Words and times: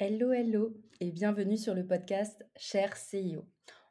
Hello, 0.00 0.30
hello 0.30 0.80
et 1.00 1.10
bienvenue 1.10 1.56
sur 1.56 1.74
le 1.74 1.84
podcast 1.84 2.46
Cher 2.54 2.94
CEO. 2.94 3.44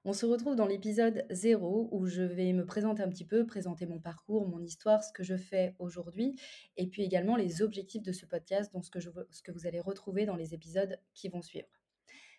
On 0.06 0.14
se 0.14 0.26
retrouve 0.26 0.56
dans 0.56 0.66
l'épisode 0.66 1.26
0 1.32 1.90
où 1.92 2.06
je 2.06 2.22
vais 2.22 2.54
me 2.54 2.66
présenter 2.66 3.04
un 3.04 3.10
petit 3.10 3.26
peu, 3.26 3.46
présenter 3.46 3.86
mon 3.86 4.00
parcours, 4.00 4.48
mon 4.48 4.64
histoire, 4.64 5.04
ce 5.04 5.12
que 5.12 5.24
je 5.24 5.36
fais 5.36 5.76
aujourd'hui 5.80 6.40
et 6.78 6.88
puis 6.88 7.04
également 7.04 7.36
les 7.36 7.62
objectifs 7.62 8.04
de 8.04 8.14
ce 8.14 8.26
podcast, 8.26 8.72
donc 8.72 8.86
ce 8.86 8.90
que, 8.90 9.52
vous 9.52 9.68
allez 9.68 9.82
retrouver 9.82 10.26
dans 10.26 10.38
les 10.38 10.54
épisodes 10.54 10.98
qui 11.14 11.28
vont 11.28 11.42
suivre. 11.42 11.68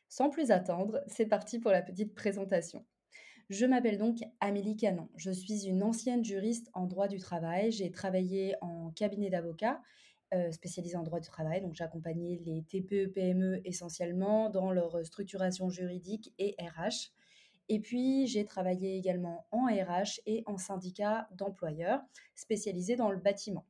Sans 0.08 0.30
plus 0.30 0.50
attendre, 0.50 1.02
c'est 1.06 1.26
parti 1.26 1.58
pour 1.58 1.70
la 1.70 1.82
petite 1.82 2.14
présentation. 2.14 2.86
Je 3.50 3.66
m'appelle 3.66 3.98
donc 3.98 4.20
Amélie 4.40 4.78
Canon. 4.78 5.10
Je 5.16 5.30
suis 5.30 5.66
une 5.66 5.82
ancienne 5.82 6.24
juriste 6.24 6.70
en 6.72 6.86
droit 6.86 7.06
du 7.06 7.18
travail. 7.18 7.70
J'ai 7.70 7.90
travaillé 7.90 8.54
en 8.62 8.92
cabinet 8.92 9.28
d'avocat 9.28 9.82
spécialisée 10.50 10.96
en 10.96 11.02
droit 11.02 11.20
du 11.20 11.28
travail. 11.28 11.60
Donc, 11.60 11.74
j'accompagnais 11.74 12.40
les 12.44 12.62
TPE-PME 12.62 13.60
essentiellement 13.64 14.50
dans 14.50 14.70
leur 14.70 15.04
structuration 15.04 15.70
juridique 15.70 16.32
et 16.38 16.54
RH. 16.60 17.12
Et 17.68 17.80
puis, 17.80 18.26
j'ai 18.26 18.44
travaillé 18.44 18.96
également 18.96 19.46
en 19.50 19.66
RH 19.66 20.20
et 20.26 20.42
en 20.46 20.56
syndicat 20.56 21.28
d'employeurs 21.32 22.00
spécialisé 22.34 22.96
dans 22.96 23.10
le 23.10 23.18
bâtiment. 23.18 23.66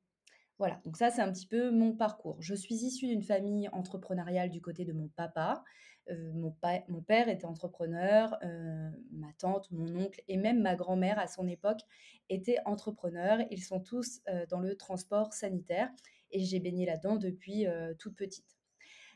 Voilà, 0.59 0.81
donc 0.85 0.97
ça, 0.97 1.11
c'est 1.11 1.23
un 1.23 1.33
petit 1.33 1.47
peu 1.47 1.71
mon 1.71 1.93
parcours. 1.93 2.37
Je 2.41 2.55
suis 2.55 2.75
issue 2.75 3.07
d'une 3.07 3.23
famille 3.23 3.69
entrepreneuriale 3.69 4.51
du 4.51 4.61
côté 4.61 4.85
de 4.85 4.93
mon 4.93 5.09
papa. 5.09 5.63
Euh, 6.11 6.33
mon, 6.35 6.55
mon, 6.89 7.03
père 7.03 7.29
était 7.29 7.45
entrepreneur, 7.45 8.37
euh, 8.43 8.91
ma 9.13 9.33
tante, 9.39 9.71
mon 9.71 9.95
oncle 9.97 10.23
et 10.29 10.37
même 10.37 10.61
ma 10.61 10.75
grand-mère 10.75 11.19
à 11.19 11.27
son 11.27 11.47
époque 11.47 11.81
étaient 12.29 12.59
entrepreneurs. 12.65 13.41
Ils 13.51 13.63
sont 13.63 13.81
tous 13.81 14.21
dans 14.51 14.61
le 14.61 14.77
transport 14.77 15.33
sanitaire 15.33 15.91
et 16.31 16.45
j'ai 16.45 16.61
baigné 16.61 16.87
là-dedans 16.87 17.17
depuis 17.17 17.67
toute 17.99 18.17
petite. 18.17 18.59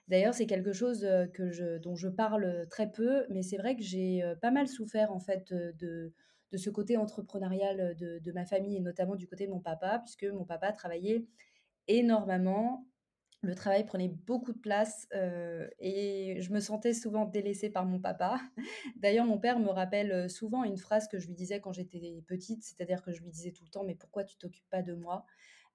D'ailleurs, 0.08 0.34
c'est 0.34 0.46
quelque 0.46 0.72
chose 0.72 1.06
que 1.34 1.50
je, 1.50 1.78
dont 1.78 1.94
je 1.94 2.08
parle 2.08 2.66
très 2.70 2.90
peu, 2.90 3.26
mais 3.28 3.42
c'est 3.42 3.56
vrai 3.56 3.76
que 3.76 3.82
j'ai 3.82 4.22
pas 4.40 4.50
mal 4.50 4.66
souffert 4.66 5.12
en 5.12 5.20
fait 5.20 5.52
de, 5.52 6.12
de 6.52 6.56
ce 6.58 6.70
côté 6.70 6.96
entrepreneurial 6.96 7.96
de, 7.96 8.18
de, 8.18 8.32
ma 8.32 8.44
famille 8.44 8.76
et 8.76 8.80
notamment 8.80 9.16
du 9.16 9.26
côté 9.26 9.46
de 9.46 9.50
mon 9.50 9.60
papa, 9.60 10.00
puisque 10.04 10.24
mon 10.24 10.44
papa 10.44 10.72
travaillait 10.72 11.26
énormément. 11.88 12.86
Le 13.42 13.54
travail 13.54 13.84
prenait 13.84 14.08
beaucoup 14.08 14.52
de 14.52 14.58
place 14.58 15.08
et 15.80 16.36
je 16.38 16.52
me 16.52 16.60
sentais 16.60 16.94
souvent 16.94 17.24
délaissée 17.24 17.70
par 17.70 17.84
mon 17.84 17.98
papa. 17.98 18.40
D'ailleurs, 18.96 19.26
mon 19.26 19.38
père 19.38 19.58
me 19.58 19.68
rappelle 19.68 20.30
souvent 20.30 20.62
une 20.62 20.76
phrase 20.76 21.08
que 21.08 21.18
je 21.18 21.26
lui 21.26 21.34
disais 21.34 21.60
quand 21.60 21.72
j'étais 21.72 22.22
petite, 22.28 22.62
c'est-à-dire 22.62 23.02
que 23.02 23.12
je 23.12 23.20
lui 23.20 23.30
disais 23.30 23.50
tout 23.50 23.64
le 23.64 23.70
temps, 23.70 23.82
mais 23.82 23.96
pourquoi 23.96 24.22
tu 24.22 24.36
t'occupes 24.36 24.68
pas 24.70 24.82
de 24.82 24.94
moi? 24.94 25.26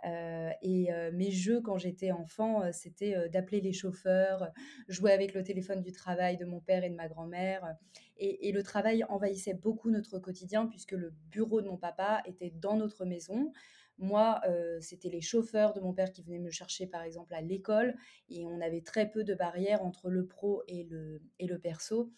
Euh, 0.06 0.52
et 0.62 0.92
euh, 0.94 1.12
mes 1.12 1.32
jeux 1.32 1.60
quand 1.62 1.78
j'étais 1.78 2.12
enfant, 2.12 2.62
euh, 2.62 2.70
c'était 2.72 3.30
d'appeler 3.30 3.62
les 3.62 3.73
chauffeurs, 3.73 4.52
jouer 4.88 5.12
avec 5.12 5.34
le 5.34 5.44
téléphone 5.44 5.82
du 5.82 5.92
travail 5.92 6.38
de 6.38 6.45
mon 6.45 6.60
père 6.60 6.84
et 6.84 6.90
de 6.90 6.95
ma 6.95 7.08
grand-mère. 7.08 7.76
Et, 8.18 8.52
le 8.52 8.64
travail 8.64 9.04
envahissait 9.10 9.54
beaucoup 9.54 9.92
notre 9.92 10.18
quotidien 10.18 10.66
puisque 10.66 10.94
le 10.94 11.14
bureau 11.30 11.62
de 11.62 11.68
mon 11.68 11.78
papa 11.78 12.22
était 12.26 12.52
dans 12.56 12.76
notre 12.76 13.06
maison. 13.06 13.52
Moi, 13.98 14.42
c'était 14.80 15.09
les 15.09 15.22
chauffeurs 15.22 15.73
de 15.73 15.80
mon 15.80 15.94
père 15.94 16.12
qui 16.12 16.22
venaient 16.22 16.40
me 16.40 16.52
chercher, 16.52 16.88
par 16.88 17.02
exemple, 17.02 17.34
à 17.34 17.42
l'école. 17.42 17.95
Et 18.30 18.45
on 18.45 18.62
avait 18.62 18.81
très 18.81 19.09
peu 19.09 19.23
de 19.23 19.34
barrières 19.34 19.84
entre 19.84 20.09
le 20.09 20.26
pro 20.26 20.64
et 20.67 20.84
le, 20.84 21.22
et 21.39 21.48
le 21.48 21.58
perso. 21.58 22.12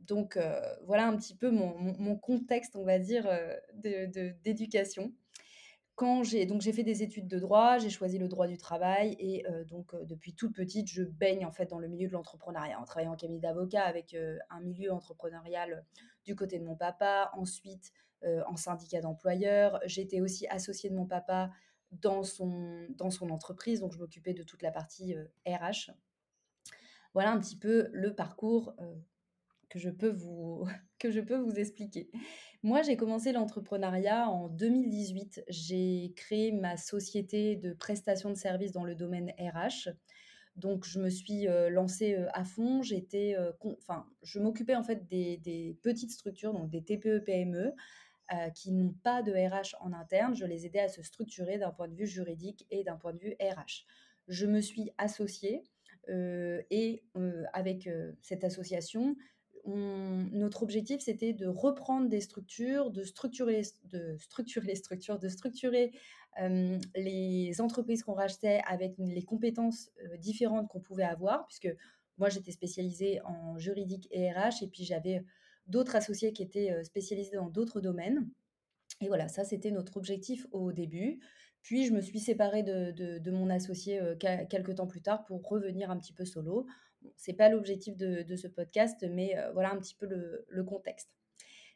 donc, 0.00 0.38
voilà 0.84 1.06
un 1.08 1.16
petit 1.16 1.34
peu 1.34 1.50
mon, 1.50 2.16
contexte, 2.16 2.76
on 2.76 2.84
va 2.84 2.98
dire, 2.98 3.28
d'éducation 3.74 5.12
quand 5.96 6.22
j'ai 6.22 6.44
donc 6.44 6.60
j'ai 6.60 6.72
fait 6.72 6.82
des 6.82 7.02
études 7.02 7.26
de 7.26 7.38
droit, 7.38 7.78
j'ai 7.78 7.88
choisi 7.88 8.18
le 8.18 8.28
droit 8.28 8.46
du 8.46 8.58
travail 8.58 9.16
et 9.18 9.46
euh, 9.48 9.64
donc 9.64 9.94
euh, 9.94 10.04
depuis 10.04 10.34
toute 10.34 10.54
petite, 10.54 10.88
je 10.88 11.02
baigne 11.02 11.46
en 11.46 11.50
fait 11.50 11.66
dans 11.66 11.78
le 11.78 11.88
milieu 11.88 12.06
de 12.06 12.12
l'entrepreneuriat, 12.12 12.78
en 12.78 12.84
travaillant 12.84 13.14
en 13.14 13.16
cabinet 13.16 13.40
d'avocat 13.40 13.82
avec 13.82 14.12
euh, 14.12 14.38
un 14.50 14.60
milieu 14.60 14.92
entrepreneurial 14.92 15.84
du 16.24 16.36
côté 16.36 16.58
de 16.58 16.64
mon 16.64 16.76
papa, 16.76 17.30
ensuite 17.34 17.92
en 18.24 18.56
syndicat 18.56 19.00
d'employeurs. 19.00 19.80
J'étais 19.86 20.20
aussi 20.20 20.46
associée 20.48 20.90
de 20.90 20.94
mon 20.94 21.06
papa 21.06 21.50
dans 21.92 22.22
son, 22.22 22.86
dans 22.90 23.10
son 23.10 23.30
entreprise, 23.30 23.80
donc 23.80 23.92
je 23.92 23.98
m'occupais 23.98 24.34
de 24.34 24.42
toute 24.42 24.62
la 24.62 24.70
partie 24.70 25.14
RH. 25.46 25.92
Voilà 27.14 27.30
un 27.30 27.38
petit 27.38 27.56
peu 27.56 27.88
le 27.92 28.14
parcours 28.14 28.74
que 29.68 29.78
je 29.78 29.90
peux 29.90 30.10
vous, 30.10 30.66
que 30.98 31.10
je 31.10 31.20
peux 31.20 31.36
vous 31.36 31.54
expliquer. 31.58 32.10
Moi, 32.62 32.82
j'ai 32.82 32.96
commencé 32.96 33.32
l'entrepreneuriat 33.32 34.28
en 34.28 34.48
2018. 34.48 35.44
J'ai 35.48 36.12
créé 36.16 36.52
ma 36.52 36.76
société 36.76 37.56
de 37.56 37.72
prestation 37.72 38.30
de 38.30 38.34
services 38.34 38.72
dans 38.72 38.84
le 38.84 38.94
domaine 38.94 39.32
RH. 39.38 39.90
Donc, 40.56 40.84
je 40.84 40.98
me 40.98 41.10
suis 41.10 41.48
euh, 41.48 41.68
lancée 41.68 42.14
euh, 42.14 42.28
à 42.32 42.44
fond. 42.44 42.82
J'étais, 42.82 43.36
euh, 43.36 43.52
enfin, 43.78 44.06
je 44.22 44.40
m'occupais 44.40 44.74
en 44.74 44.82
fait 44.82 45.06
des, 45.06 45.36
des, 45.36 45.78
petites 45.82 46.10
structures, 46.10 46.54
donc 46.54 46.70
des 46.70 46.82
TPE-PME, 46.82 47.74
qui 48.54 48.72
n'ont 48.72 48.94
pas 49.02 49.22
de 49.22 49.32
RH 49.32 49.76
en 49.80 49.92
interne. 49.92 50.34
Je 50.34 50.44
les 50.44 50.66
aidais 50.66 50.80
à 50.80 50.88
se 50.88 51.02
structurer 51.02 51.58
d'un 51.58 51.70
point 51.70 51.88
de 51.88 51.94
vue 51.94 52.06
juridique 52.06 52.66
et 52.70 52.84
d'un 52.84 52.96
point 52.96 53.12
de 53.12 53.18
vue 53.18 53.36
RH. 53.40 53.84
Je 54.28 54.46
me 54.46 54.60
suis 54.60 54.90
associée 54.98 55.62
et 56.08 57.02
avec 57.52 57.88
cette 58.22 58.44
association, 58.44 59.16
notre 59.64 60.62
objectif, 60.62 61.00
c'était 61.00 61.32
de 61.32 61.46
reprendre 61.46 62.08
des 62.08 62.20
structures, 62.20 62.90
de 62.90 63.02
structurer, 63.02 63.62
de 63.84 64.16
structurer 64.16 64.66
les 64.68 64.76
structures, 64.76 65.18
de 65.18 65.28
structurer 65.28 65.92
les 66.38 67.60
entreprises 67.60 68.02
qu'on 68.02 68.14
rachetait 68.14 68.60
avec 68.66 68.94
les 68.98 69.24
compétences 69.24 69.90
différentes 70.18 70.68
qu'on 70.68 70.80
pouvait 70.80 71.04
avoir, 71.04 71.46
puisque 71.46 71.74
moi, 72.18 72.28
j'étais 72.28 72.52
spécialisée 72.52 73.20
en 73.22 73.58
juridique 73.58 74.08
et 74.10 74.30
RH, 74.30 74.62
et 74.62 74.68
puis 74.68 74.84
j'avais 74.84 75.24
d'autres 75.66 75.96
associés 75.96 76.32
qui 76.32 76.42
étaient 76.42 76.82
spécialisés 76.84 77.36
dans 77.36 77.48
d'autres 77.48 77.80
domaines. 77.80 78.28
Et 79.00 79.08
voilà, 79.08 79.28
ça, 79.28 79.44
c'était 79.44 79.70
notre 79.70 79.96
objectif 79.96 80.46
au 80.52 80.72
début. 80.72 81.20
Puis, 81.62 81.84
je 81.84 81.92
me 81.92 82.00
suis 82.00 82.20
séparée 82.20 82.62
de, 82.62 83.30
mon 83.30 83.50
associé 83.50 84.00
quelques 84.18 84.76
temps 84.76 84.86
plus 84.86 85.02
tard 85.02 85.24
pour 85.24 85.46
revenir 85.48 85.90
un 85.90 85.98
petit 85.98 86.12
peu 86.12 86.24
solo 86.24 86.66
c'est 87.16 87.32
pas 87.32 87.48
l'objectif 87.48 87.96
de, 87.96 88.36
ce 88.36 88.48
podcast, 88.48 89.06
mais 89.10 89.36
voilà 89.52 89.72
un 89.72 89.78
petit 89.78 89.94
peu 89.94 90.06
le, 90.06 90.64
contexte. 90.64 91.10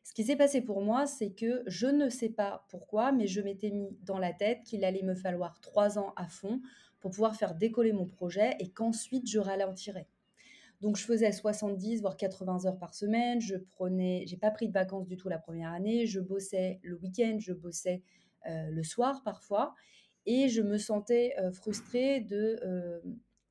Ce 0.02 0.14
qui 0.14 0.24
s'est 0.24 0.36
passé 0.36 0.62
pour 0.62 0.80
moi, 0.80 1.06
c'est 1.06 1.30
que 1.30 1.62
je 1.66 1.86
ne 1.86 2.08
sais 2.08 2.30
pas 2.30 2.66
pourquoi, 2.68 3.12
mais 3.12 3.26
je 3.26 3.40
m'étais 3.40 3.70
mis 3.70 3.96
dans 4.02 4.18
la 4.18 4.32
tête 4.32 4.62
qu'il 4.64 4.84
allait 4.84 5.02
me 5.02 5.14
falloir 5.14 5.60
trois 5.60 5.98
ans 5.98 6.12
à 6.16 6.26
fond 6.26 6.60
pour 7.00 7.10
pouvoir 7.10 7.36
faire 7.36 7.54
décoller 7.54 7.92
mon 7.92 8.06
projet 8.06 8.56
et 8.58 8.70
qu'ensuite 8.70 9.28
je 9.28 9.38
ralentirais. 9.38 10.08
Donc 10.80 10.96
je 10.96 11.04
faisais 11.04 11.30
70 11.30 12.00
voire 12.00 12.16
80 12.16 12.66
heures 12.66 12.78
par 12.78 12.94
semaine. 12.94 13.40
Je 13.40 13.56
prenais, 13.56 14.24
j'ai 14.26 14.36
pas 14.36 14.50
pris 14.50 14.68
de 14.68 14.72
vacances 14.72 15.06
du 15.06 15.16
tout 15.16 15.28
la 15.28 15.38
première 15.38 15.70
année. 15.72 16.06
Je 16.06 16.20
bossais 16.20 16.80
le 16.82 16.96
week-end, 16.96 17.36
je 17.38 17.52
bossais 17.52 18.02
euh, 18.46 18.70
le 18.70 18.82
soir 18.82 19.22
parfois, 19.22 19.74
et 20.26 20.48
je 20.48 20.62
me 20.62 20.78
sentais 20.78 21.34
euh, 21.38 21.52
frustrée 21.52 22.20
de 22.20 23.02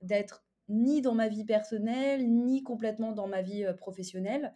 d'être 0.02 0.46
ni 0.70 1.02
dans 1.02 1.16
ma 1.16 1.28
vie 1.28 1.46
personnelle, 1.46 2.32
ni 2.32 2.64
complètement 2.64 3.12
dans 3.12 3.28
ma 3.28 3.42
vie 3.42 3.66
professionnelle. 3.78 4.54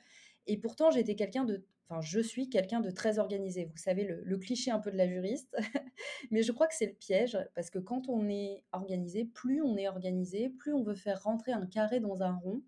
Et 0.47 0.57
pourtant, 0.57 0.91
j'étais 0.91 1.15
quelqu'un 1.15 1.45
de, 1.45 1.65
enfin, 1.87 2.01
je 2.01 2.19
suis 2.19 2.49
quelqu'un 2.49 2.79
de 2.79 2.91
très 2.91 3.19
organisé. 3.19 3.65
Vous 3.65 3.77
savez, 3.77 4.03
le, 4.03 4.37
cliché 4.37 4.71
un 4.71 4.79
peu 4.79 4.91
de 4.91 4.97
la 4.97 5.07
juriste. 5.07 5.55
Mais 6.31 6.43
je 6.43 6.51
crois 6.51 6.67
que 6.67 6.75
c'est 6.75 6.85
le 6.85 6.93
piège, 6.93 7.37
parce 7.55 7.69
que 7.69 7.79
quand 7.79 8.09
on 8.09 8.29
est 8.29 8.63
organisé, 8.71 9.25
plus 9.25 9.61
on 9.61 9.77
est 9.77 9.87
organisé, 9.87 10.49
plus 10.49 10.73
on 10.73 10.83
veut 10.83 10.95
faire 10.95 11.23
rentrer 11.23 11.51
un 11.51 11.65
carré 11.65 11.99
dans 11.99 12.21
un 12.23 12.33
rond. 12.33 12.61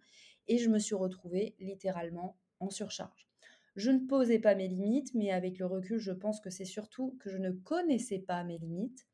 Et 0.47 0.58
je 0.58 0.69
me 0.69 0.80
suis 0.80 0.96
retrouvée 0.96 1.56
littéralement 1.59 2.38
en 2.59 2.69
surcharge. 2.69 3.28
Je 3.75 3.91
ne 3.91 4.00
posais 4.00 4.40
pas 4.40 4.56
mes 4.56 4.69
limites, 4.69 5.14
mais 5.16 5.31
avec 5.31 5.59
le 5.59 5.66
recul, 5.66 5.97
je 5.97 6.12
pense 6.12 6.40
que 6.40 6.50
c'est 6.50 6.66
surtout 6.66 7.18
que 7.19 7.30
je 7.30 7.38
ne 7.38 7.52
connaissais 7.52 8.19
pas 8.19 8.44
mes 8.44 8.58
limites 8.58 9.06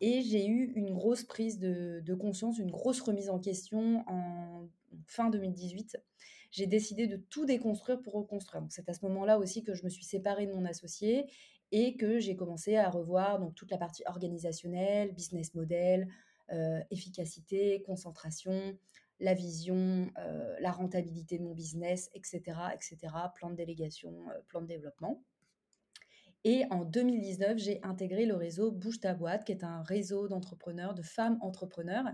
et 0.00 0.22
j'ai 0.22 0.46
eu 0.46 0.72
une 0.76 0.92
grosse 0.92 1.24
prise 1.24 1.58
de, 1.58 2.14
conscience, 2.14 2.58
une 2.58 2.70
grosse 2.70 3.00
remise 3.00 3.30
en 3.30 3.40
question 3.40 4.04
en 4.06 4.68
fin 5.06 5.30
2018. 5.30 5.96
J'ai 6.50 6.66
décidé 6.66 7.06
de 7.06 7.16
tout 7.16 7.44
déconstruire 7.44 8.00
pour 8.00 8.14
reconstruire. 8.14 8.64
c'est 8.70 8.88
à 8.88 8.94
ce 8.94 9.04
moment-là 9.06 9.38
aussi 9.38 9.62
que 9.62 9.74
je 9.74 9.84
me 9.84 9.88
suis 9.88 10.04
séparée 10.04 10.46
de 10.46 10.52
mon 10.52 10.64
associé 10.64 11.26
et 11.72 11.96
que 11.96 12.18
j'ai 12.18 12.36
commencé 12.36 12.76
à 12.76 12.88
revoir 12.88 13.38
donc 13.38 13.54
toute 13.54 13.70
la 13.70 13.78
partie 13.78 14.02
organisationnelle, 14.06 15.12
business 15.12 15.54
model, 15.54 16.08
euh, 16.52 16.80
efficacité, 16.90 17.82
concentration, 17.82 18.78
la 19.20 19.34
vision, 19.34 20.10
euh, 20.18 20.56
la 20.60 20.70
rentabilité 20.70 21.38
de 21.38 21.44
mon 21.44 21.52
business, 21.52 22.10
etc., 22.14 22.58
etc., 22.72 22.96
plan 23.34 23.50
de 23.50 23.56
délégation, 23.56 24.14
euh, 24.30 24.40
plan 24.48 24.62
de 24.62 24.66
développement. 24.66 25.22
Et 26.44 26.64
en 26.70 26.84
2019, 26.84 27.58
j'ai 27.58 27.80
intégré 27.82 28.24
le 28.24 28.34
réseau 28.34 28.70
Bouge 28.70 29.00
ta 29.00 29.12
boîte, 29.12 29.44
qui 29.44 29.52
est 29.52 29.64
un 29.64 29.82
réseau 29.82 30.28
d'entrepreneurs, 30.28 30.94
de 30.94 31.02
femmes 31.02 31.36
entrepreneurs. 31.42 32.06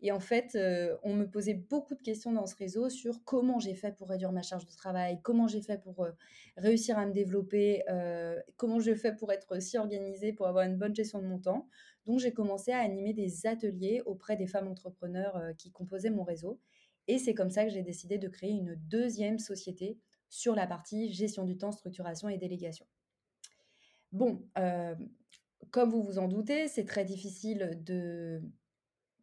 Et 0.00 0.12
en 0.12 0.20
fait, 0.20 0.54
euh, 0.56 0.96
on 1.02 1.14
me 1.14 1.24
posait 1.24 1.54
beaucoup 1.54 1.94
de 1.94 2.02
questions 2.02 2.32
dans 2.32 2.46
ce 2.46 2.54
réseau 2.54 2.90
sur 2.90 3.24
comment 3.24 3.58
j'ai 3.58 3.74
fait 3.74 3.96
pour 3.96 4.10
réduire 4.10 4.30
ma 4.30 4.42
charge 4.42 4.66
de 4.66 4.72
travail, 4.72 5.20
comment 5.22 5.48
j'ai 5.48 5.62
fait 5.62 5.80
pour 5.80 6.04
euh, 6.04 6.10
réussir 6.58 6.98
à 6.98 7.06
me 7.06 7.12
développer, 7.12 7.82
euh, 7.88 8.38
comment 8.56 8.78
je 8.78 8.94
fais 8.94 9.14
pour 9.14 9.32
être 9.32 9.60
si 9.60 9.78
organisée, 9.78 10.34
pour 10.34 10.46
avoir 10.46 10.64
une 10.64 10.76
bonne 10.76 10.94
gestion 10.94 11.20
de 11.20 11.26
mon 11.26 11.38
temps. 11.38 11.66
Donc, 12.04 12.20
j'ai 12.20 12.32
commencé 12.32 12.72
à 12.72 12.78
animer 12.78 13.14
des 13.14 13.46
ateliers 13.46 14.02
auprès 14.04 14.36
des 14.36 14.46
femmes 14.46 14.68
entrepreneurs 14.68 15.40
qui 15.56 15.72
composaient 15.72 16.10
mon 16.10 16.24
réseau. 16.24 16.60
Et 17.08 17.18
c'est 17.18 17.34
comme 17.34 17.50
ça 17.50 17.64
que 17.64 17.70
j'ai 17.70 17.82
décidé 17.82 18.18
de 18.18 18.28
créer 18.28 18.50
une 18.50 18.76
deuxième 18.76 19.38
société 19.38 19.98
sur 20.28 20.54
la 20.54 20.66
partie 20.66 21.12
gestion 21.12 21.44
du 21.44 21.56
temps, 21.56 21.72
structuration 21.72 22.28
et 22.28 22.36
délégation. 22.36 22.86
Bon, 24.12 24.46
comme 25.70 25.90
vous 25.90 26.02
vous 26.02 26.18
en 26.18 26.28
doutez, 26.28 26.68
c'est 26.68 26.84
très 26.84 27.04
difficile 27.04 27.80
de, 27.82 28.40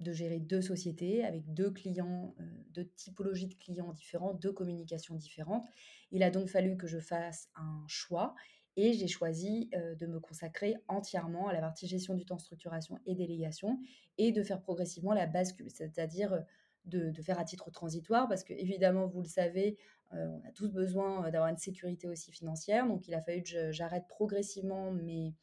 de 0.04 0.12
gérer 0.12 0.40
deux 0.40 0.62
sociétés 0.62 1.24
avec 1.24 1.52
deux 1.54 1.72
clients, 1.72 2.36
euh, 2.40 2.44
deux 2.72 2.86
typologies 2.96 3.48
de 3.48 3.56
clients 3.56 3.92
différents, 3.94 4.34
deux 4.34 4.52
communications 4.52 5.16
différentes. 5.16 5.66
Il 6.12 6.24
a 6.24 6.30
donc 6.30 6.50
fallu 6.50 6.78
que 6.78 6.88
je 6.88 7.00
fasse 7.00 7.50
un 7.56 7.84
choix 7.88 8.36
et 8.76 8.94
j'ai 8.94 9.08
choisi 9.08 9.70
euh, 9.76 9.96
de 9.96 10.06
me 10.06 10.20
consacrer 10.20 10.76
entièrement 10.88 11.48
à 11.48 11.54
la 11.54 11.62
partie 11.62 11.88
gestion 11.88 12.14
du 12.14 12.26
temps, 12.26 12.38
structuration 12.38 13.00
et 13.06 13.16
délégation 13.16 13.80
et 14.18 14.32
de 14.32 14.44
faire 14.44 14.62
progressivement 14.62 15.14
la 15.14 15.26
bascule, 15.26 15.70
c'est-à-dire 15.72 16.44
de, 16.86 17.12
faire 17.22 17.40
à 17.40 17.46
titre 17.46 17.72
transitoire 17.72 18.28
parce 18.28 18.44
que 18.44 18.54
évidemment, 18.54 19.08
vous 19.08 19.22
le 19.22 19.28
savez, 19.28 19.78
euh, 20.14 20.28
on 20.28 20.48
a 20.48 20.52
tous 20.52 20.70
besoin 20.70 21.30
d'avoir 21.30 21.50
une 21.50 21.58
sécurité 21.58 22.08
aussi 22.08 22.32
financière. 22.32 22.88
Donc, 22.88 23.08
il 23.08 23.14
a 23.14 23.22
fallu 23.22 23.44
que 23.44 23.72
j'arrête 23.72 24.08
progressivement 24.08 24.92
mes, 24.92 25.34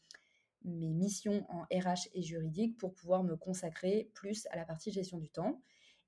mes 0.64 0.88
missions 0.88 1.46
en 1.48 1.62
RH 1.74 2.08
et 2.14 2.22
juridique 2.22 2.76
pour 2.78 2.94
pouvoir 2.94 3.22
me 3.22 3.36
consacrer 3.36 4.10
plus 4.14 4.46
à 4.50 4.56
la 4.56 4.64
partie 4.64 4.90
gestion 4.90 5.18
du 5.18 5.28
temps. 5.28 5.60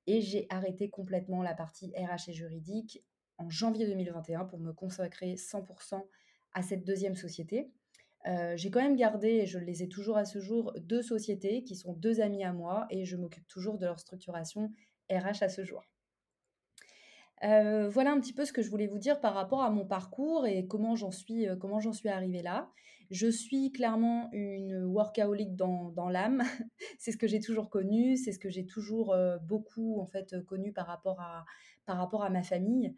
Et 0.07 0.21
j'ai 0.21 0.47
arrêté 0.51 0.91
complètement 0.91 1.43
la 1.43 1.55
partie 1.55 1.93
RH 1.97 2.29
et 2.29 2.33
juridique 2.33 3.05
en 3.39 3.49
janvier 3.49 3.87
2021 3.87 4.45
pour 4.45 4.59
me 4.59 4.73
consacrer 4.73 5.35
100% 5.35 6.05
à 6.55 6.63
cette 6.63 6.85
deuxième 6.85 7.17
société. 7.17 7.71
Euh, 8.27 8.57
j'ai 8.57 8.71
quand 8.71 8.83
même 8.83 8.97
gardé, 8.97 9.29
et 9.29 9.47
je 9.47 9.59
les 9.59 9.83
ai 9.83 9.89
toujours 9.89 10.17
à 10.17 10.25
ce 10.25 10.39
jour, 10.39 10.73
deux 10.79 11.03
sociétés 11.03 11.65
qui 11.65 11.75
sont 11.75 11.93
deux 11.93 12.21
amis 12.21 12.45
à 12.45 12.53
moi 12.53 12.87
et 12.91 13.05
je 13.05 13.17
m'occupe 13.17 13.47
toujours 13.49 13.79
de 13.79 13.87
leur 13.87 13.99
structuration 13.99 14.73
RH 15.11 15.43
à 15.43 15.49
ce 15.49 15.65
jour. 15.65 15.83
Euh, 17.43 17.89
voilà 17.89 18.13
un 18.13 18.21
petit 18.21 18.33
peu 18.33 18.45
ce 18.45 18.53
que 18.53 18.63
je 18.63 18.71
voulais 18.71 18.87
vous 18.87 18.99
dire 18.99 19.21
par 19.21 19.35
rapport 19.35 19.63
à 19.63 19.71
mon 19.71 19.85
parcours 19.85 20.47
et 20.47 20.67
comment 20.67 20.95
j'en 20.95 21.11
suis, 21.11 21.49
euh, 21.49 21.57
comment 21.57 21.81
j'en 21.81 21.93
suis 21.93 22.09
arrivée 22.09 22.43
là. 22.43 22.71
Je 23.11 23.29
suis 23.29 23.73
clairement 23.73 24.31
une 24.33 24.85
workaholic 24.85 25.57
dans, 25.57 25.91
dans 25.91 26.09
l'âme. 26.09 26.43
c'est 26.99 27.13
ce 27.13 27.17
que 27.17 27.27
j'ai 27.27 27.41
toujours 27.41 27.71
connu, 27.71 28.17
c'est 28.17 28.33
ce 28.33 28.39
que 28.39 28.49
j'ai 28.51 28.67
toujours 28.67 29.13
euh, 29.13 29.39
beaucoup 29.39 30.01
en 30.01 30.07
fait 30.07 30.45
connu 30.47 30.73
par 30.73 30.87
rapport 30.87 31.21
à, 31.21 31.45
par 31.87 31.97
rapport 31.97 32.23
à 32.23 32.31
ma 32.31 32.43
famille. 32.43 32.95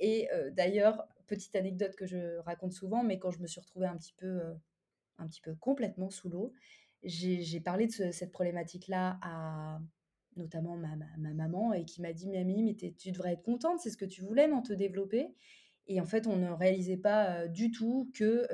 et 0.00 0.28
d'ailleurs, 0.52 1.06
petite 1.26 1.56
anecdote 1.56 1.94
que 1.96 2.06
je 2.06 2.38
raconte 2.38 2.72
souvent, 2.72 3.02
mais 3.02 3.18
quand 3.18 3.30
je 3.30 3.40
me 3.40 3.46
suis 3.46 3.60
retrouvée 3.60 3.86
un 3.86 3.96
petit 3.96 4.14
peu, 4.16 4.40
un 5.18 5.26
petit 5.26 5.40
peu 5.40 5.54
complètement 5.54 6.10
sous 6.10 6.28
l'eau, 6.28 6.52
j'ai 7.02 7.60
parlé 7.60 7.86
de 7.86 8.10
cette 8.10 8.32
problématique-là 8.32 9.18
à 9.22 9.80
notamment 10.36 10.76
ma, 10.76 10.96
maman, 11.34 11.72
et 11.72 11.84
qui 11.84 12.02
m'a 12.02 12.12
dit 12.12 12.28
Mamie, 12.28 12.62
mais 12.62 12.74
tu 12.74 13.12
devrais 13.12 13.34
être 13.34 13.42
contente, 13.42 13.80
c'est 13.80 13.90
ce 13.90 13.96
que 13.96 14.04
tu 14.04 14.22
voulais, 14.22 14.48
non, 14.48 14.62
te 14.62 14.72
développer. 14.72 15.34
Et 15.86 16.00
en 16.00 16.06
fait, 16.06 16.26
on 16.26 16.36
ne 16.36 16.50
réalisait 16.50 16.96
pas 16.96 17.46
du 17.48 17.70
tout 17.70 18.10
que 18.14 18.46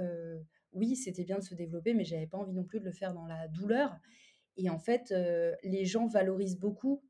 oui, 0.73 0.97
c'était 0.97 1.25
bien 1.25 1.39
de 1.39 1.45
se 1.45 1.55
développer, 1.55 1.95
mais 1.95 2.05
j'avais 2.05 2.27
pas 2.27 2.39
envie 2.39 2.53
non 2.53 2.65
plus 2.65 2.81
de 2.81 2.85
le 2.85 2.93
faire 2.93 3.15
dans 3.15 3.27
la 3.27 3.49
douleur. 3.49 3.97
Et 4.57 4.69
en 4.69 4.79
fait, 4.79 5.15
les 5.63 5.85
gens 5.85 6.07
valorisent 6.07 6.59
beaucoup, 6.59 7.03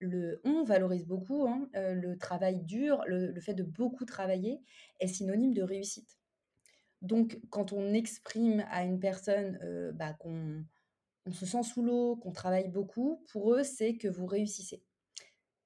le, 0.00 0.40
on 0.44 0.62
valorise 0.64 1.06
beaucoup 1.06 1.46
hein, 1.46 1.68
le 1.74 2.16
travail 2.16 2.62
dur, 2.62 3.02
le, 3.06 3.40
fait 3.40 3.54
de 3.54 3.62
beaucoup 3.62 4.04
travailler 4.04 4.60
est 5.00 5.08
synonyme 5.08 5.54
de 5.54 5.62
réussite. 5.62 6.18
Donc, 7.00 7.40
quand 7.50 7.72
on 7.72 7.92
exprime 7.92 8.64
à 8.70 8.84
une 8.84 8.98
personne 8.98 9.58
bah, 9.94 10.14
qu'on 10.14 10.64
on 11.28 11.32
se 11.32 11.46
sent 11.46 11.62
sous 11.62 11.82
l'eau, 11.82 12.16
qu'on 12.16 12.32
travaille 12.32 12.68
beaucoup, 12.68 13.22
pour 13.30 13.52
eux, 13.52 13.62
c'est 13.62 13.96
que 13.96 14.08
vous 14.08 14.26
réussissez. 14.26 14.82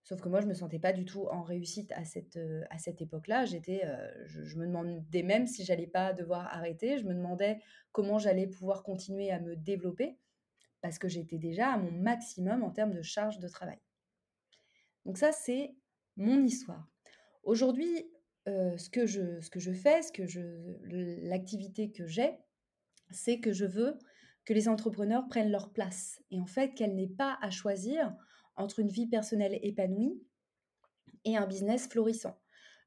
Sauf 0.05 0.21
que 0.21 0.29
moi, 0.29 0.41
je 0.41 0.47
me 0.47 0.55
sentais 0.55 0.81
pas 0.81 0.93
du 0.93 1.05
tout 1.05 1.27
en 1.29 1.43
réussite 1.43 1.93
à 1.93 2.05
cette, 2.05 2.37
euh, 2.37 2.65
à 2.71 2.79
cette 2.79 3.01
époque-là. 3.01 3.45
J'étais, 3.45 3.83
euh, 3.85 4.11
je, 4.27 4.57
me 4.57 4.67
demandais 4.67 5.23
même 5.23 5.47
si 5.47 5.65
j'allais 5.65 5.87
pas 5.87 6.13
devoir 6.13 6.53
arrêter. 6.53 6.99
Je 6.99 7.05
me 7.05 7.15
demandais 7.15 7.61
comment 7.93 8.19
j'allais 8.19 8.49
pouvoir 8.49 8.83
continuer 8.83 9.31
à 9.31 9.39
me 9.39 9.55
développer 9.55 10.19
parce 10.81 10.99
que 10.99 11.07
j'étais 11.07 11.39
déjà 11.39 11.73
à 11.73 11.79
mon 11.79 11.93
maximum 11.93 12.65
en 12.65 12.71
termes 12.71 12.93
de 12.93 13.03
charge 13.03 13.39
de 13.39 13.47
travail. 13.47 13.79
Donc 15.07 15.19
ça, 15.19 15.31
c'est 15.31 15.77
mon 16.17 16.45
histoire. 16.45 16.89
Aujourd'hui, 17.45 18.11
euh, 18.49 18.77
ce, 18.77 18.91
que 18.91 19.07
je, 19.07 19.41
ce 19.41 19.51
que 19.51 19.61
je 19.61 19.73
fais, 19.73 20.03
ce 20.03 20.11
que 20.11 20.27
je, 20.27 20.41
l'activité 21.29 21.93
que 21.93 22.09
j'ai, 22.09 22.39
c'est 23.11 23.39
que 23.39 23.53
je 23.53 23.65
veux 23.65 23.99
que 24.45 24.53
les 24.53 24.69
entrepreneurs 24.69 25.29
prennent 25.29 25.53
leur 25.53 25.73
place 25.73 26.21
et 26.33 26.41
en 26.41 26.47
fait 26.47 26.75
qu'elle 26.75 26.97
n'ait 26.97 27.07
pas 27.07 27.39
à 27.41 27.51
choisir 27.51 28.13
entre 28.57 28.81
une 28.81 28.89
vie 28.89 29.07
personnelle 29.07 29.59
épanouie 29.63 30.23
et 31.25 31.37
un 31.37 31.47
business 31.47 31.87
florissant. 31.89 32.39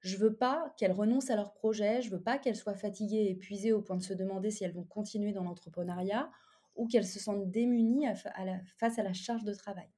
Je 0.02 0.18
veux 0.18 0.36
pas 0.36 0.74
qu'elles 0.78 0.92
renoncent 0.92 1.32
à 1.32 1.36
leur 1.36 1.54
projet, 1.54 2.02
je 2.02 2.12
veux 2.12 2.22
pas 2.22 2.38
qu'elles 2.38 2.56
soient 2.56 2.76
fatiguées 2.76 3.24
et 3.24 3.32
épuisées 3.32 3.72
au 3.72 3.82
point 3.82 3.96
de 3.98 4.04
se 4.04 4.14
demander 4.14 4.52
si 4.52 4.64
elles 4.64 4.74
vont 4.74 4.84
continuer 4.84 5.32
dans 5.32 5.44
l'entrepreneuriat 5.44 6.30
ou 6.76 6.88
qu'elles 6.88 7.08
se 7.08 7.20
sentent 7.20 7.50
démunies 7.50 8.06
face 8.78 9.00
à 9.00 9.04
la 9.04 9.14
charge 9.14 9.44
de 9.44 9.54
travail. 9.54 9.90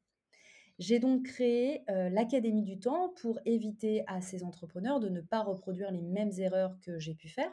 J'ai 0.79 0.99
donc 0.99 1.25
créé 1.25 1.81
euh, 1.89 2.09
l'Académie 2.09 2.63
du 2.63 2.79
temps 2.79 3.09
pour 3.21 3.39
éviter 3.45 4.03
à 4.05 4.21
ces 4.21 4.43
entrepreneurs 4.43 4.99
de 4.99 5.09
ne 5.09 5.21
pas 5.21 5.41
reproduire 5.41 5.91
les 5.91 6.03
mêmes 6.03 6.31
erreurs 6.37 6.77
que 6.81 6.99
j'ai 6.99 7.15
pu 7.15 7.27
faire 7.27 7.51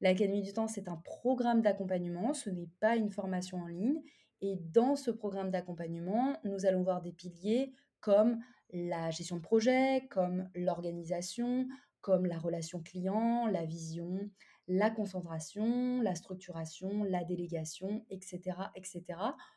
L'Académie 0.00 0.42
du 0.42 0.52
temps, 0.52 0.66
c'est 0.66 0.88
un 0.88 0.96
programme 0.96 1.60
d'accompagnement, 1.60 2.32
ce 2.32 2.48
n'est 2.48 2.70
pas 2.80 2.96
une 2.96 3.10
formation 3.10 3.58
en 3.58 3.66
ligne. 3.66 4.00
Et 4.42 4.56
dans 4.56 4.96
ce 4.96 5.10
programme 5.10 5.50
d'accompagnement, 5.50 6.36
nous 6.44 6.66
allons 6.66 6.82
voir 6.82 7.02
des 7.02 7.12
piliers 7.12 7.72
comme 8.00 8.38
la 8.72 9.10
gestion 9.10 9.36
de 9.36 9.42
projet, 9.42 10.06
comme 10.10 10.48
l'organisation, 10.54 11.68
comme 12.00 12.26
la 12.26 12.38
relation 12.38 12.80
client, 12.80 13.46
la 13.46 13.64
vision, 13.64 14.30
la 14.68 14.90
concentration, 14.90 16.00
la 16.00 16.14
structuration, 16.14 17.04
la 17.04 17.24
délégation, 17.24 18.04
etc., 18.08 18.56
etc. 18.74 19.02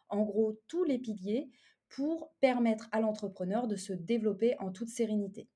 En 0.10 0.24
gros, 0.24 0.60
tous 0.68 0.84
les 0.84 1.00
piliers 1.00 1.50
pour 1.88 2.34
permettre 2.40 2.90
à 2.92 3.00
l'entrepreneur 3.00 3.68
de 3.68 3.76
se 3.76 3.94
développer 3.94 4.56
en 4.60 4.72
toute 4.72 4.90
sérénité. 4.90 5.48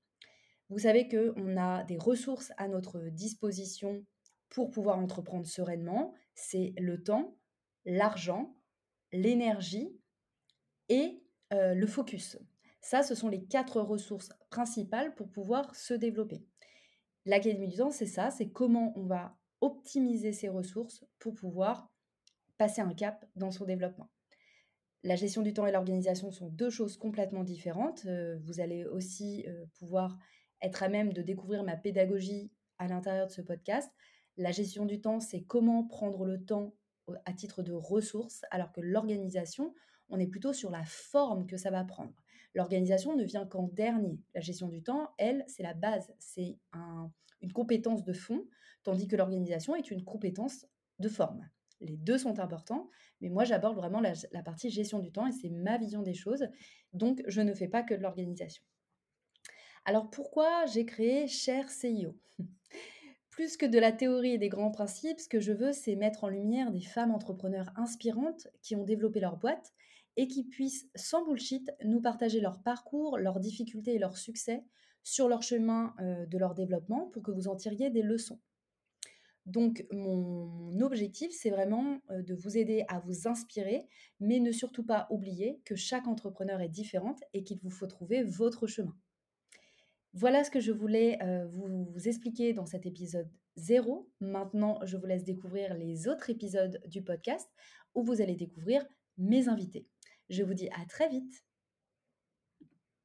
Vous 0.69 0.79
savez 0.79 1.07
qu'on 1.07 1.57
a 1.57 1.83
des 1.85 1.97
ressources 1.97 2.51
à 2.57 2.67
notre 2.67 2.99
disposition 3.09 4.05
pour 4.49 4.69
pouvoir 4.69 4.99
entreprendre 4.99 5.45
sereinement, 5.45 6.13
c'est 6.35 6.73
le 6.77 7.01
temps, 7.01 7.35
l'argent, 7.85 8.56
l'énergie 9.11 9.95
et 10.89 11.23
euh, 11.53 11.73
le 11.73 11.87
focus. 11.87 12.37
Ça, 12.81 13.03
ce 13.03 13.15
sont 13.15 13.29
les 13.29 13.43
quatre 13.43 13.81
ressources 13.81 14.29
principales 14.49 15.13
pour 15.15 15.29
pouvoir 15.29 15.75
se 15.75 15.93
développer. 15.93 16.45
L'académie 17.25 17.67
du 17.67 17.77
temps, 17.77 17.91
c'est 17.91 18.05
ça, 18.05 18.31
c'est 18.31 18.49
comment 18.49 18.93
on 18.95 19.05
va 19.05 19.37
optimiser 19.59 20.31
ces 20.31 20.49
ressources 20.49 21.03
pour 21.19 21.33
pouvoir 21.33 21.91
passer 22.57 22.81
un 22.81 22.93
cap 22.93 23.25
dans 23.35 23.51
son 23.51 23.65
développement. 23.65 24.09
La 25.03 25.15
gestion 25.15 25.41
du 25.41 25.53
temps 25.53 25.65
et 25.65 25.71
l'organisation 25.71 26.31
sont 26.31 26.49
deux 26.49 26.69
choses 26.69 26.97
complètement 26.97 27.43
différentes. 27.43 28.05
Euh, 28.05 28.37
vous 28.43 28.59
allez 28.59 28.85
aussi 28.85 29.45
euh, 29.47 29.65
pouvoir 29.77 30.17
être 30.61 30.83
à 30.83 30.89
même 30.89 31.13
de 31.13 31.21
découvrir 31.21 31.63
ma 31.63 31.77
pédagogie 31.77 32.51
à 32.77 32.87
l'intérieur 32.87 33.27
de 33.27 33.31
ce 33.31 33.41
podcast. 33.41 33.91
La 34.37 34.51
gestion 34.51 34.85
du 34.85 35.01
temps, 35.01 35.19
c'est 35.19 35.41
comment 35.41 35.83
prendre 35.83 36.25
le 36.25 36.43
temps 36.43 36.75
à 37.25 37.33
titre 37.33 37.63
de 37.63 37.73
ressource, 37.73 38.43
alors 38.51 38.71
que 38.71 38.81
l'organisation, 38.81 39.73
on 40.09 40.19
est 40.19 40.27
plutôt 40.27 40.53
sur 40.53 40.69
la 40.69 40.83
forme 40.85 41.47
que 41.47 41.57
ça 41.57 41.71
va 41.71 41.83
prendre. 41.83 42.13
L'organisation 42.53 43.15
ne 43.15 43.23
vient 43.23 43.45
qu'en 43.45 43.67
dernier. 43.67 44.19
La 44.33 44.41
gestion 44.41 44.67
du 44.67 44.81
temps, 44.81 45.11
elle, 45.17 45.43
c'est 45.47 45.63
la 45.63 45.73
base, 45.73 46.13
c'est 46.19 46.57
une 47.41 47.53
compétence 47.53 48.03
de 48.03 48.13
fond, 48.13 48.45
tandis 48.83 49.07
que 49.07 49.15
l'organisation 49.15 49.75
est 49.75 49.91
une 49.91 50.03
compétence 50.03 50.65
de 50.99 51.09
forme. 51.09 51.47
Les 51.79 51.97
deux 51.97 52.17
sont 52.17 52.39
importants, 52.39 52.89
mais 53.21 53.29
moi 53.29 53.43
j'aborde 53.43 53.75
vraiment 53.75 53.99
la, 53.99 54.13
la, 54.31 54.41
partie 54.41 54.71
gestion 54.71 54.97
du 54.97 55.11
temps 55.11 55.27
et 55.27 55.31
c'est 55.31 55.49
ma 55.49 55.77
vision 55.77 56.01
des 56.01 56.15
choses, 56.15 56.47
donc 56.93 57.21
je 57.27 57.41
ne 57.41 57.53
fais 57.53 57.67
pas 57.67 57.83
que 57.83 57.93
de 57.93 58.01
l'organisation. 58.01 58.63
Alors 59.85 60.09
pourquoi 60.09 60.65
j'ai 60.65 60.85
créé 60.85 61.27
Cher 61.27 61.69
CIO 61.69 62.19
plus 63.37 63.55
que 63.55 63.67
de 63.67 63.77
la 63.77 63.91
théorie 63.91 64.31
et 64.31 64.37
des 64.39 64.49
grands 64.49 64.71
principes, 64.71 65.19
ce 65.19 65.29
que 65.29 65.39
je 65.39 65.51
veux, 65.51 65.71
c'est 65.71 65.95
mettre 65.95 66.23
en 66.23 66.27
lumière 66.27 66.71
des 66.71 66.81
femmes 66.81 67.11
entrepreneurs 67.11 67.71
inspirantes 67.75 68.47
qui 68.63 68.75
ont 68.75 68.83
développé 68.83 69.19
leur 69.19 69.37
boîte 69.37 69.75
et 70.15 70.27
qui 70.27 70.43
puissent, 70.43 70.89
sans 70.95 71.23
bullshit, 71.23 71.69
nous 71.85 72.01
partager 72.01 72.39
leur 72.39 72.63
parcours, 72.63 73.19
leurs 73.19 73.39
difficultés 73.39 73.93
et 73.93 73.99
leurs 73.99 74.17
succès 74.17 74.63
sur 75.03 75.27
leur 75.27 75.43
chemin 75.43 75.93
euh, 75.99 76.25
de 76.25 76.37
leur 76.39 76.55
développement 76.55 77.11
pour 77.13 77.21
que 77.21 77.29
vous 77.29 77.47
en 77.47 77.55
tiriez 77.55 77.91
des 77.91 78.01
leçons. 78.01 78.39
Donc 79.45 79.85
mon 79.91 80.79
objectif, 80.81 81.31
c'est 81.31 81.51
vraiment 81.51 81.99
euh, 82.09 82.23
de 82.23 82.33
vous 82.33 82.57
aider 82.57 82.85
à 82.87 83.01
vous 83.01 83.27
inspirer, 83.27 83.85
mais 84.19 84.39
ne 84.39 84.51
surtout 84.51 84.83
pas 84.83 85.05
oublier 85.11 85.61
que 85.63 85.75
chaque 85.75 86.07
entrepreneur 86.07 86.59
est 86.59 86.69
différente 86.69 87.19
et 87.35 87.43
qu'il 87.43 87.59
vous 87.59 87.69
faut 87.69 87.85
trouver 87.85 88.23
votre 88.23 88.65
chemin. 88.65 88.95
Voilà 90.13 90.43
ce 90.43 90.51
que 90.51 90.59
je 90.59 90.71
voulais 90.71 91.21
euh, 91.21 91.45
vous, 91.47 92.07
expliquer 92.07 92.53
dans 92.53 92.65
cet 92.65 92.85
épisode 92.85 93.29
0. 93.55 94.09
Maintenant, 94.19 94.79
je 94.83 94.97
vous 94.97 95.05
laisse 95.05 95.23
découvrir 95.23 95.73
les 95.73 96.07
autres 96.07 96.29
épisodes 96.29 96.79
du 96.87 97.03
podcast 97.03 97.49
où 97.95 98.03
vous 98.03 98.21
allez 98.21 98.35
découvrir 98.35 98.85
mes 99.17 99.47
invités. 99.47 99.87
Je 100.29 100.43
vous 100.43 100.53
dis 100.53 100.69
à 100.69 100.85
très 100.87 101.09
vite. 101.09 101.43